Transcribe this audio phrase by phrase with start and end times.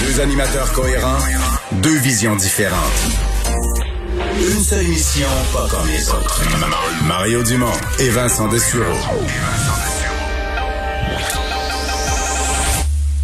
[0.00, 1.18] Deux, animateurs cohérents,
[1.82, 2.78] deux visions différentes.
[4.40, 6.42] Une seule mission, pas comme les autres.
[7.06, 7.66] Mario Dumont
[7.98, 8.82] et Vincent Dessureau.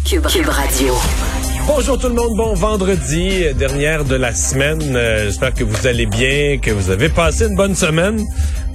[0.05, 0.93] Cube, Cube Radio.
[1.65, 4.95] Bonjour tout le monde, bon vendredi, euh, dernière de la semaine.
[4.95, 8.23] Euh, J'espère que vous allez bien, que vous avez passé une bonne semaine.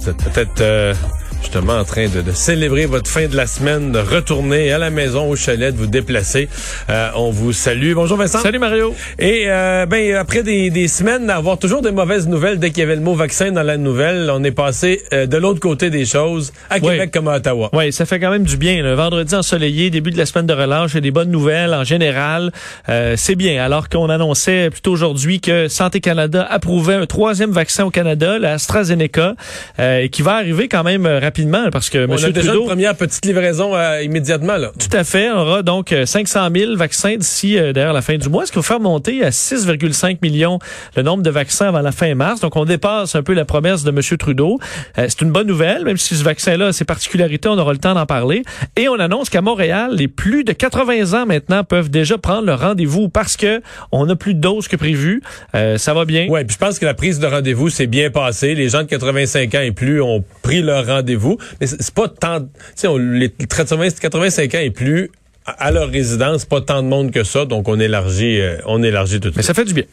[0.01, 0.93] Vous êtes peut-être euh,
[1.41, 4.89] justement en train de, de célébrer votre fin de la semaine, de retourner à la
[4.89, 6.47] maison, au chalet, de vous déplacer.
[6.89, 7.93] Euh, on vous salue.
[7.93, 8.39] Bonjour Vincent.
[8.39, 8.95] Salut Mario.
[9.19, 12.83] Et euh, ben après des, des semaines d'avoir toujours des mauvaises nouvelles dès qu'il y
[12.83, 16.05] avait le mot vaccin dans la nouvelle, on est passé euh, de l'autre côté des
[16.05, 16.81] choses, à Oui.
[16.81, 17.69] Québec comme à Ottawa.
[17.73, 18.81] Oui, ça fait quand même du bien.
[18.81, 22.51] Le vendredi ensoleillé, début de la semaine de relâche, et des bonnes nouvelles en général.
[22.89, 23.63] Euh, c'est bien.
[23.63, 28.53] Alors qu'on annonçait plutôt aujourd'hui que Santé Canada approuvait un troisième vaccin au Canada, la
[28.53, 29.35] AstraZeneca,
[29.79, 32.25] euh, et qui va arriver quand même euh, rapidement parce que On M.
[32.25, 32.61] a déjà Trudeau...
[32.63, 34.71] une première petite livraison euh, immédiatement là.
[34.77, 35.31] Tout à fait.
[35.31, 38.51] On aura donc euh, 500 000 vaccins d'ici euh, d'ailleurs la fin du mois, ce
[38.51, 40.59] qui va faire monter à 6,5 millions
[40.97, 42.41] le nombre de vaccins avant la fin mars?
[42.41, 44.17] Donc on dépasse un peu la promesse de M.
[44.17, 44.59] Trudeau.
[44.97, 47.79] Euh, c'est une bonne nouvelle, même si ce vaccin-là a ses particularités, on aura le
[47.79, 48.43] temps d'en parler.
[48.75, 52.53] Et on annonce qu'à Montréal, les plus de 80 ans maintenant peuvent déjà prendre le
[52.53, 53.61] rendez-vous parce que
[53.93, 55.21] on a plus de doses que prévu.
[55.55, 56.27] Euh, ça va bien.
[56.27, 58.55] Ouais, puis je pense que la prise de rendez-vous s'est bien passée.
[58.55, 61.20] Les gens de 85 ans et plus ont pris leur rendez-vous.
[61.59, 65.11] Mais c'est c'est pas tant, tu sais, les 80, 85 ans et plus
[65.45, 69.19] à leur résidence, pas tant de monde que ça, donc on élargit, euh, on élargit
[69.19, 69.47] tout de Mais suite.
[69.47, 69.83] ça fait du bien.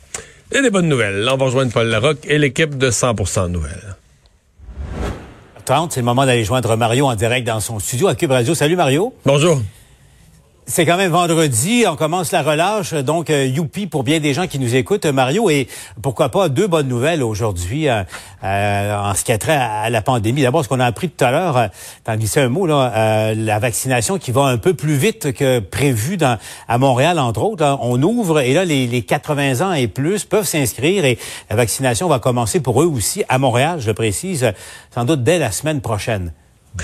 [0.53, 1.21] Et des bonnes nouvelles.
[1.21, 3.97] Là, on va rejoindre Paul Larocque et l'équipe de 100% nouvelles.
[5.65, 8.55] 30, c'est le moment d'aller joindre Mario en direct dans son studio à Cube Radio.
[8.55, 9.15] Salut Mario.
[9.27, 9.61] Bonjour.
[10.71, 14.47] C'est quand même vendredi, on commence la relâche, donc euh, youpi pour bien des gens
[14.47, 15.67] qui nous écoutent, euh, Mario, et
[16.03, 18.03] pourquoi pas deux bonnes nouvelles aujourd'hui euh,
[18.45, 20.43] euh, en ce qui a trait à, la pandémie.
[20.43, 21.67] D'abord, ce qu'on a appris tout à l'heure, euh,
[22.05, 25.59] t'en glissais un mot, là, euh, la vaccination qui va un peu plus vite que
[25.59, 26.19] prévu
[26.69, 27.79] à Montréal, entre autres.
[27.81, 31.19] on ouvre et là, les, les 80 ans et plus peuvent s'inscrire et
[31.49, 34.53] la vaccination va commencer pour eux aussi à Montréal, je précise, euh,
[34.95, 36.35] sans doute dès la semaine prochaine.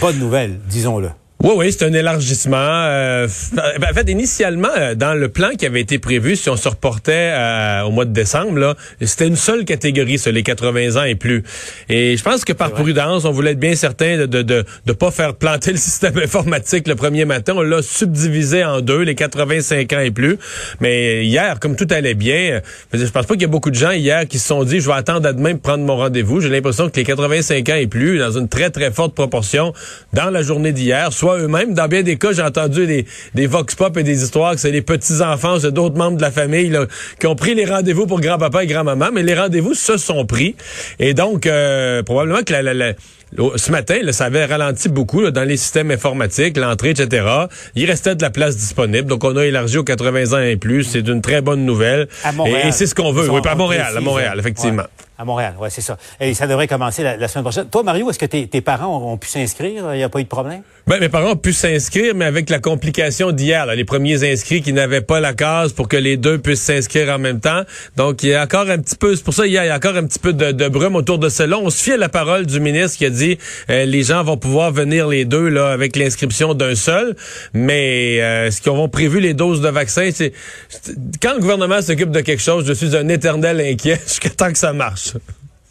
[0.00, 1.10] Bonne nouvelle, disons-le.
[1.44, 2.56] Oui, oui, c'est un élargissement.
[2.56, 6.56] euh, ben, en fait, initialement, euh, dans le plan qui avait été prévu, si on
[6.56, 10.96] se reportait euh, au mois de décembre, là, c'était une seule catégorie, sur les 80
[10.96, 11.42] ans et plus.
[11.90, 14.92] Et je pense que par prudence, on voulait être bien certain de de, de de
[14.94, 17.52] pas faire planter le système informatique le premier matin.
[17.56, 20.38] On l'a subdivisé en deux, les 85 ans et plus.
[20.80, 22.60] Mais hier, comme tout allait bien, euh,
[22.94, 24.86] je pense pas qu'il y a beaucoup de gens hier qui se sont dit, je
[24.86, 26.40] vais attendre à demain pour prendre mon rendez-vous.
[26.40, 29.74] J'ai l'impression que les 85 ans et plus, dans une très, très forte proportion,
[30.14, 33.74] dans la journée d'hier, soit eux-mêmes, dans bien des cas, j'ai entendu des, des vox
[33.74, 36.86] pop et des histoires que c'est les petits-enfants, c'est d'autres membres de la famille là,
[37.20, 40.56] qui ont pris les rendez-vous pour grand-papa et grand-maman, mais les rendez-vous se sont pris.
[40.98, 42.92] Et donc, euh, probablement que la, la- la-
[43.36, 47.26] le- ce matin, là, ça avait ralenti beaucoup là, dans les systèmes informatiques, l'entrée, etc.
[47.74, 50.84] Il restait de la place disponible, donc on a élargi aux 80 ans et plus.
[50.84, 52.06] C'est une très bonne nouvelle.
[52.22, 52.60] À Montréal.
[52.64, 53.28] Et, et c'est ce qu'on veut.
[53.28, 54.82] Oui, pas à on Montréal, à Montréal, effectivement.
[54.82, 55.03] Ouais.
[55.16, 55.96] À Montréal, oui, c'est ça.
[56.20, 57.66] Et ça devrait commencer la, semaine prochaine.
[57.68, 59.94] Toi, Mario, est-ce que tes, parents ont, pu s'inscrire?
[59.94, 60.62] Il n'y a pas eu de problème?
[60.88, 64.72] Ben, mes parents ont pu s'inscrire, mais avec la complication d'hier, les premiers inscrits qui
[64.72, 67.62] n'avaient pas la case pour que les deux puissent s'inscrire en même temps.
[67.96, 69.76] Donc, il y a encore un petit peu, c'est pour ça hier, il y a
[69.76, 71.58] encore un petit peu de, brume autour de cela.
[71.58, 73.38] On se fie à la parole du ministre qui a dit
[73.70, 77.14] euh, les gens vont pouvoir venir les deux là avec l'inscription d'un seul,
[77.52, 80.32] mais euh, ce qu'ils ont prévu les doses de vaccins, c'est
[80.68, 84.50] c'est- quand le gouvernement s'occupe de quelque chose, je suis un éternel inquiet jusqu'à temps
[84.50, 85.13] que ça marche.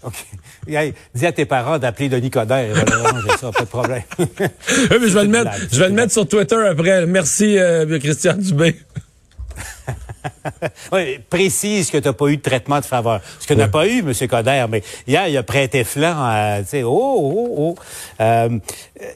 [0.04, 0.14] OK.
[0.68, 2.68] Hey, dis à tes parents d'appeler Denis Coderre.
[2.68, 4.04] Il va leur arranger ça, pas de problème.
[4.20, 7.06] Oui, mais je vais le mettre, je vais le mettre sur Twitter après.
[7.06, 8.76] Merci euh, Christian Dubé.
[10.92, 13.22] Oui, précise que tu n'as pas eu de traitement de faveur.
[13.40, 14.14] Ce que n'a pas eu, M.
[14.28, 17.76] Coderre, mais hier, il a prêté flanc à, tu sais, oh, oh, oh.
[18.22, 18.58] Euh,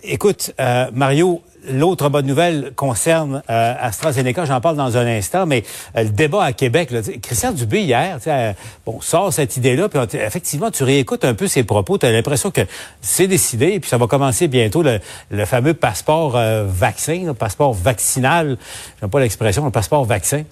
[0.04, 5.64] écoute, euh, Mario, L'autre bonne nouvelle concerne euh, AstraZeneca, j'en parle dans un instant, mais
[5.96, 8.54] euh, le débat à Québec, là, Christian Dubé hier, euh,
[8.86, 12.52] bon, sort cette idée-là, puis effectivement, tu réécoutes un peu ses propos, tu as l'impression
[12.52, 12.62] que
[13.02, 15.00] c'est décidé, et puis ça va commencer bientôt le,
[15.32, 18.58] le fameux passeport euh, vaccin, le passeport vaccinal,
[19.02, 20.44] j'aime pas l'expression, le passeport vaccin.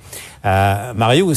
[0.46, 1.34] Euh, Mario,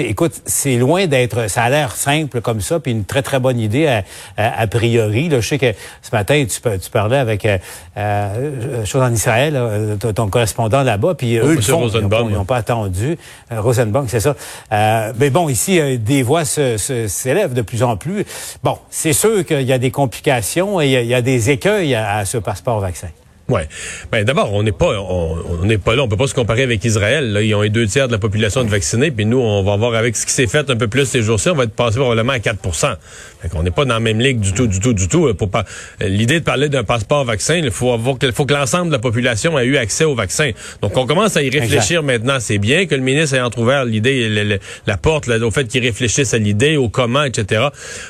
[0.00, 3.58] écoute, c'est loin d'être, ça a l'air simple comme ça, puis une très très bonne
[3.58, 4.04] idée à,
[4.36, 5.28] à- a priori.
[5.28, 5.72] Là, je sais que
[6.02, 7.56] ce matin tu, tu parlais avec euh,
[7.96, 12.08] euh, chose en Israël, là, euh, ton- correspondant là-bas, puis eux le font, ils n'ont
[12.08, 13.16] pas, ils ont pas attendu.
[13.52, 14.36] Euh, Rosenbaum, c'est ça.
[14.72, 18.24] Euh, mais bon, ici, des voix se- se- s'élèvent de plus en plus.
[18.62, 21.22] Bon, c'est sûr qu'il y a des complications et il y a, il y a
[21.22, 23.08] des écueils à, à ce passeport vaccin.
[23.50, 23.68] Ouais.
[24.12, 26.62] Ben d'abord, on n'est pas on on n'est pas là, on peut pas se comparer
[26.62, 27.32] avec Israël.
[27.32, 29.76] Là, ils ont les deux tiers de la population de vaccinés, puis nous, on va
[29.76, 31.96] voir avec ce qui s'est fait un peu plus ces jours-ci, on va être passé
[31.98, 32.94] probablement à 4%
[33.42, 35.26] Fait qu'on n'est pas dans la même ligue du tout, du tout, du tout.
[35.26, 35.64] là, Pour pas
[36.00, 38.98] l'idée de parler d'un passeport vaccin, il faut avoir que faut que l'ensemble de la
[39.00, 40.52] population ait eu accès au vaccin.
[40.80, 42.38] Donc on commence à y réfléchir maintenant.
[42.38, 45.66] C'est bien que le ministre ait entrouvert l'idée, le- le- la porte là, au fait
[45.66, 47.64] qu'il réfléchisse à l'idée, au comment, etc.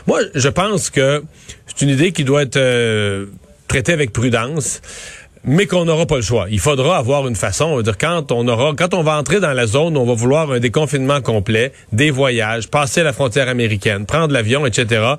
[0.07, 1.23] Moi, je pense que
[1.67, 3.27] c'est une idée qui doit être euh,
[3.69, 4.81] traitée avec prudence
[5.45, 6.47] mais qu'on n'aura pas le choix.
[6.51, 9.67] Il faudra avoir une façon, dire quand on aura, quand on va entrer dans la
[9.67, 14.67] zone, on va vouloir un déconfinement complet, des voyages, passer la frontière américaine, prendre l'avion,
[14.67, 15.15] etc.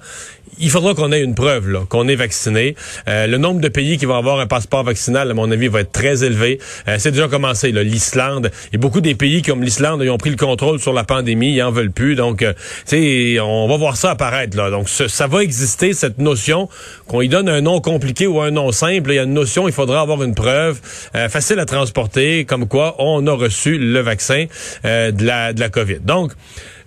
[0.59, 2.75] Il faudra qu'on ait une preuve là, qu'on est vacciné.
[3.07, 5.81] Euh, le nombre de pays qui vont avoir un passeport vaccinal, à mon avis, va
[5.81, 6.59] être très élevé.
[6.88, 7.71] Euh, c'est déjà commencé.
[7.71, 11.53] L'Islande et beaucoup des pays comme l'Islande, ils ont pris le contrôle sur la pandémie,
[11.53, 12.15] ils en veulent plus.
[12.15, 12.53] Donc, euh,
[12.88, 14.69] tu on va voir ça apparaître là.
[14.69, 16.69] Donc, ça va exister cette notion
[17.07, 19.12] qu'on y donne un nom compliqué ou un nom simple.
[19.12, 20.80] Il y a une notion, il faudra avoir une preuve
[21.15, 24.45] euh, facile à transporter, comme quoi on a reçu le vaccin
[24.86, 26.00] euh, de la de la COVID.
[26.04, 26.33] Donc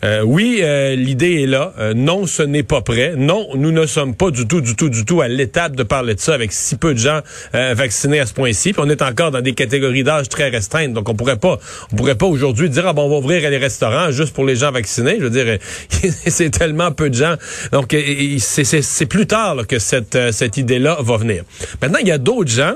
[0.05, 1.73] euh, oui, euh, l'idée est là.
[1.79, 3.15] Euh, non, ce n'est pas prêt.
[3.17, 6.15] Non, nous ne sommes pas du tout, du tout, du tout à l'étape de parler
[6.15, 7.21] de ça avec si peu de gens
[7.53, 8.75] vaccinés à ce point-ci.
[8.77, 10.93] On est encore dans des catégories d'âge très restreintes.
[10.93, 11.59] Donc on pourrait pas,
[11.93, 14.57] on pourrait pas aujourd'hui dire ah bon, on va ouvrir les restaurants juste pour les
[14.57, 15.17] gens vaccinés.
[15.19, 15.59] Je veux dire,
[16.27, 17.37] c'est tellement peu de gens.
[17.73, 17.97] Donc
[18.39, 21.45] c'est plus tard que cette cette idée-là va venir.
[21.81, 22.75] Maintenant, il y a d'autres gens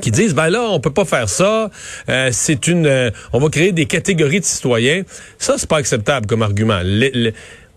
[0.00, 1.70] qui disent ben là on peut pas faire ça.
[2.08, 5.02] Euh, c'est une euh, on va créer des catégories de citoyens.
[5.38, 6.80] Ça c'est pas acceptable comme argument.
[6.84, 7.32] Le- le-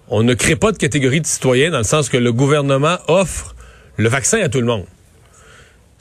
[0.09, 3.55] on ne crée pas de catégorie de citoyens dans le sens que le gouvernement offre
[3.97, 4.85] le vaccin à tout le monde.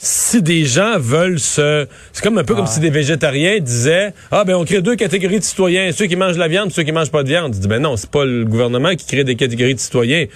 [0.01, 4.45] Si des gens veulent se c'est comme un peu comme si des végétariens disaient ah
[4.45, 5.91] ben on crée deux catégories de citoyens.
[5.93, 7.51] Ceux qui mangent la viande ceux qui mangent pas de viande.
[7.53, 10.27] Dis ben non c'est pas le gouvernement qui crée des catégories de citoyens.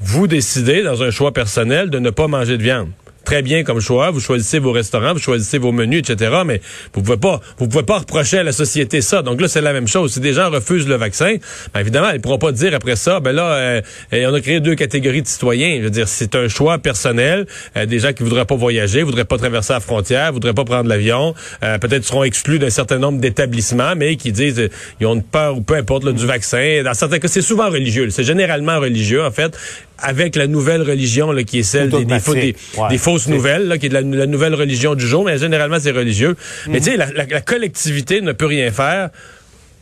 [0.00, 2.88] Vous décidez dans un choix personnel de ne pas manger de viande
[3.24, 4.10] très bien comme choix.
[4.10, 6.42] Vous choisissez vos restaurants, vous choisissez vos menus, etc.
[6.44, 6.60] Mais
[6.92, 9.22] vous pouvez pas, vous pouvez pas reprocher à la société ça.
[9.22, 10.14] Donc là, c'est la même chose.
[10.14, 11.36] Si des gens refusent le vaccin,
[11.74, 13.82] ben évidemment, ils pourront pas dire après ça, ben là, euh,
[14.12, 15.78] on a créé deux catégories de citoyens.
[15.78, 17.46] Je veux dire, c'est un choix personnel.
[17.76, 20.88] Euh, des gens qui voudraient pas voyager, voudraient pas traverser la frontière, voudraient pas prendre
[20.88, 24.68] l'avion, euh, peut-être seront exclus d'un certain nombre d'établissements, mais qui disent, euh,
[25.00, 26.82] ils ont peur ou peu importe là, du vaccin.
[26.84, 28.10] Dans certains cas, c'est souvent religieux.
[28.10, 29.56] C'est généralement religieux, en fait
[30.02, 32.88] avec la nouvelle religion là, qui est celle des, des, faux- des, Ouais.
[32.90, 35.78] des fausses nouvelles, là, qui est de la, la nouvelle religion du jour, mais généralement
[35.80, 36.36] c'est religieux.
[36.68, 39.10] Mais tu sais, la, la- la collectivité ne peut rien faire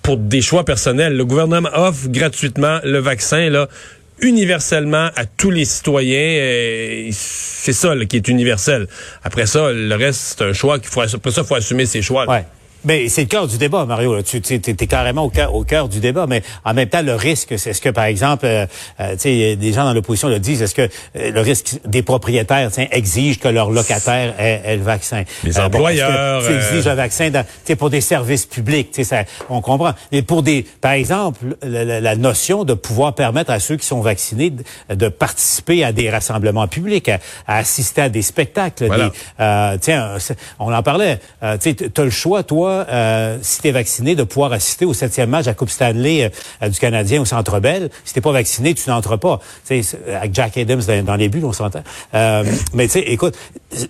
[0.02, 1.16] pour des choix personnels.
[1.16, 3.68] Le gouvernement offre gratuitement le vaccin là,
[4.22, 7.08] universellement à tous les citoyens.
[7.12, 8.86] c'est ça là, qui est universel.
[9.24, 12.26] Après ça, le reste, c'est un choix qu'il faut, après ça, faut assumer ses choix.
[12.26, 12.32] là.
[12.32, 12.44] Ouais.
[12.84, 14.14] Mais c'est le cœur du débat, Mario.
[14.14, 14.22] Là.
[14.22, 17.58] Tu es, carrément au cœur, au cœur du débat, mais en même temps, le risque,
[17.58, 18.66] c'est est-ce que, par exemple, euh,
[19.00, 22.02] euh, tu sais, des gens dans l'opposition le disent, est-ce que euh, le risque des
[22.02, 25.24] propriétaires exige que leurs locataires aient, aient le vaccin?
[25.44, 27.44] Les Euh, bon, employeurs, est-ce que tu exiges euh, le vaccin dans,
[27.76, 29.92] pour des services publics, ça, on comprend.
[30.12, 34.00] Mais pour des, par exemple, la, la- notion de pouvoir permettre à ceux qui sont
[34.00, 39.08] vaccinés de, de participer à des rassemblements publics, à, à assister à des spectacles, Voilà.
[39.08, 40.16] des, euh, tiens,
[40.58, 41.18] on en parlait.
[41.60, 45.30] Tu as le choix, toi, euh, si tu es vacciné, de pouvoir assister au septième
[45.30, 46.30] match à Coupe Stanley
[46.62, 47.90] euh, du Canadien au Centre Bell.
[48.04, 49.38] Si t'es pas vacciné, tu n'entres pas.
[49.66, 51.82] Tu sais, c'est- avec Jack Adams dans, dans les buts, on s'entend.
[52.14, 53.36] Euh, mais tu sais, écoute,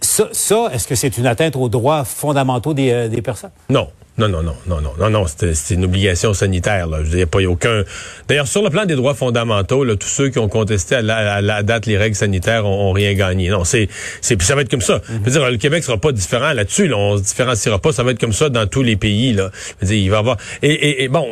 [0.00, 3.50] ça, ça est-ce que c'est une atteinte aux droits fondamentaux des, euh, des personnes?
[3.68, 3.88] Non.
[4.20, 6.86] Non, non, non, non, non, non, non, c'est une obligation sanitaire.
[6.86, 6.98] Là.
[6.98, 7.84] Je veux dire, pas y a aucun.
[8.28, 11.36] D'ailleurs, sur le plan des droits fondamentaux, là, tous ceux qui ont contesté à la,
[11.36, 13.48] à la date les règles sanitaires ont, ont rien gagné.
[13.48, 13.88] Non, c'est,
[14.20, 15.00] c'est, ça va être comme ça.
[15.08, 16.86] Je veux dire, le Québec sera pas différent là-dessus.
[16.86, 16.98] Là.
[16.98, 17.92] On se différenciera pas.
[17.92, 19.32] Ça va être comme ça dans tous les pays.
[19.32, 19.50] Là.
[19.80, 20.36] Je veux dire, il va y avoir.
[20.60, 21.26] Et, et, et bon,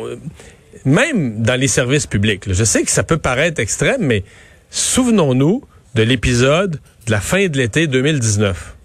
[0.83, 2.47] même dans les services publics.
[2.47, 4.23] là, je sais que ça peut paraître extrême, mais
[4.71, 8.75] souvenons-nous de l'épisode de la fin de l'été 2019.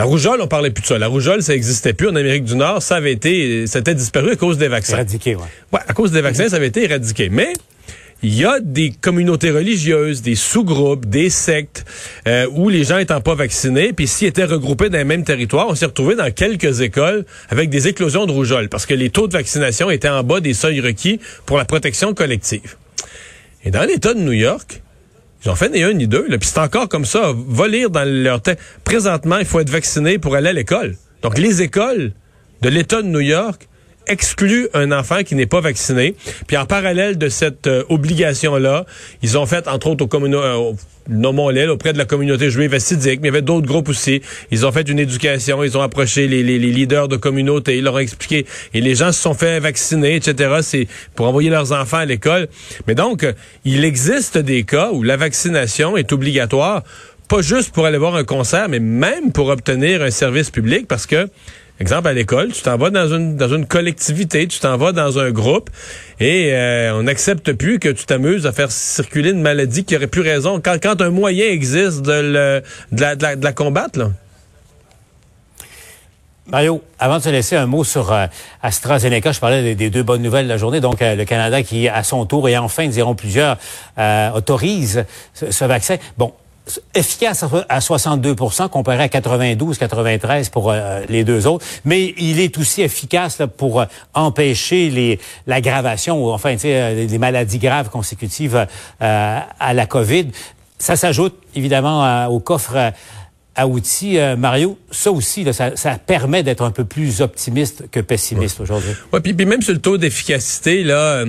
[0.00, 0.98] La rougeole, on parlait plus de ça.
[0.98, 2.82] La rougeole, ça n'existait plus en Amérique du Nord.
[2.82, 4.94] Ça avait été, ça était disparu à cause des vaccins.
[4.94, 5.42] Éradiqué, ouais.
[5.74, 7.28] Ouais, à cause des vaccins, ça avait été éradiqué.
[7.28, 7.52] Mais
[8.22, 11.84] il y a des communautés religieuses, des sous-groupes, des sectes
[12.26, 15.66] euh, où les gens étant pas vaccinés, puis s'ils étaient regroupés dans les mêmes territoires,
[15.68, 19.28] on s'est retrouvé dans quelques écoles avec des éclosions de rougeole parce que les taux
[19.28, 22.76] de vaccination étaient en bas des seuils requis pour la protection collective.
[23.66, 24.80] Et dans l'État de New York,
[25.44, 26.26] ils ont fait ni un ni deux.
[26.28, 27.32] Puis c'est encore comme ça.
[27.34, 28.58] Va lire dans leur tête.
[28.84, 30.96] Présentement, il faut être vacciné pour aller à l'école.
[31.22, 32.12] Donc les écoles
[32.62, 33.68] de l'État de New York
[34.10, 36.14] exclut un enfant qui n'est pas vacciné.
[36.46, 38.84] Puis en parallèle de cette euh, obligation-là,
[39.22, 40.72] ils ont fait, entre autres, au euh,
[41.08, 44.20] nommons-les, auprès de la communauté juive assidique, mais il y avait d'autres groupes aussi.
[44.50, 47.84] Ils ont fait une éducation, ils ont approché les, les, les, leaders de communauté, ils
[47.84, 48.46] leur ont expliqué.
[48.74, 50.58] Et les gens se sont fait vacciner, etc.
[50.62, 52.48] C'est pour envoyer leurs enfants à l'école.
[52.86, 53.24] Mais donc,
[53.64, 56.82] il existe des cas où la vaccination est obligatoire,
[57.28, 61.06] pas juste pour aller voir un concert, mais même pour obtenir un service public, parce
[61.06, 61.28] que
[61.80, 65.18] Exemple, à l'école, tu t'en vas dans une, dans une collectivité, tu t'en vas dans
[65.18, 65.70] un groupe
[66.20, 70.06] et euh, on n'accepte plus que tu t'amuses à faire circuler une maladie qui aurait
[70.06, 74.10] plus raison quand, quand un moyen existe de, le, de, la, de, la, combattre.
[76.48, 78.26] Mario, avant de se laisser un mot sur euh,
[78.62, 80.80] AstraZeneca, je parlais des, deux bonnes nouvelles de la journée.
[80.80, 83.56] Donc, euh, le Canada qui, à son tour, et enfin, diront plusieurs,
[84.34, 85.96] autorise ce, ce vaccin.
[86.18, 86.34] Bon,
[86.94, 92.82] efficace à 62% comparé à 92-93 pour euh, les deux autres, mais il est aussi
[92.82, 98.66] efficace pour euh, empêcher l'aggravation ou enfin euh, les maladies graves consécutives
[99.00, 100.28] à la COVID.
[100.78, 102.92] Ça s'ajoute évidemment au coffre
[103.56, 108.92] à outils, Mario, ça aussi, ça, permet d'être un peu plus optimiste que pessimiste aujourd'hui.
[109.12, 111.24] Oui, puis, même sur le taux d'efficacité, là,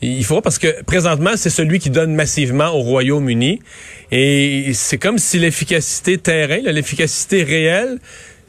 [0.00, 3.60] il faut parce que présentement, c'est celui qui donne massivement au Royaume-Uni.
[4.10, 7.98] Et c'est comme si l'efficacité terrain, l'efficacité réelle,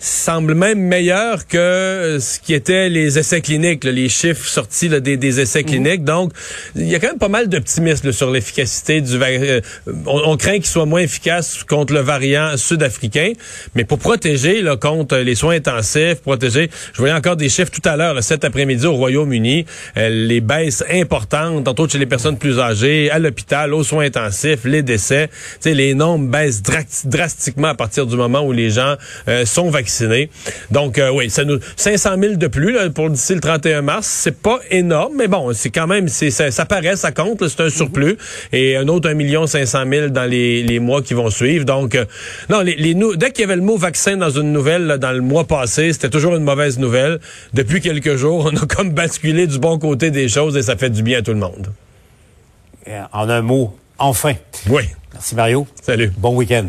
[0.03, 5.15] semble même meilleur que euh, ce qui était les essais cliniques, les chiffres sortis des,
[5.15, 5.65] des, essais mhm.
[5.65, 6.03] cliniques.
[6.03, 6.33] Donc,
[6.75, 9.61] il y a quand même pas mal d'optimisme sur l'efficacité du euh,
[10.05, 13.31] on, craint qu'il soit moins efficace contre le variant sud-africain,
[13.75, 17.87] mais pour protéger là, contre les soins intensifs, protéger, je voyais encore des chiffres tout
[17.87, 22.37] à l'heure, cet après-midi au Royaume-Uni, euh, les baisses importantes, entre autres chez les personnes
[22.37, 25.29] plus âgées, à l'hôpital, aux soins intensifs, les décès,
[25.63, 26.61] les nombres baissent
[27.05, 28.95] drastiquement à partir du moment où les gens
[29.45, 29.92] sont vaccinés
[30.71, 34.07] donc, euh, oui, ça nous 500 000 de plus pour d'ici le 31 mars.
[34.07, 37.61] C'est pas énorme, mais bon, c'est quand même, c'est ça, ça, paraît, ça compte, c'est
[37.61, 38.17] un surplus.
[38.51, 41.65] Et un autre 1 million 500 000 dans les, les mois qui vont suivre.
[41.65, 42.05] Donc, euh,
[42.49, 45.21] non, les, les dès qu'il y avait le mot vaccin dans une nouvelle dans le
[45.21, 47.19] mois passé, c'était toujours une mauvaise nouvelle.
[47.53, 50.89] Depuis quelques jours, on a comme basculé du bon côté des choses et ça fait
[50.89, 51.73] du bien à tout le monde.
[53.13, 54.33] En un mot, enfin.
[54.69, 54.83] Oui.
[55.13, 55.67] Merci Mario.
[55.81, 56.11] Salut.
[56.17, 56.67] Bon week-end.